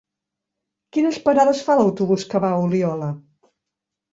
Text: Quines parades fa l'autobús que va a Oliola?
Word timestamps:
Quines 0.97 1.19
parades 1.27 1.61
fa 1.67 1.75
l'autobús 1.81 2.25
que 2.33 2.43
va 2.47 2.53
a 2.57 2.65
Oliola? 2.65 3.11